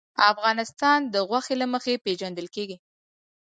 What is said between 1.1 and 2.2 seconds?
د غوښې له مخې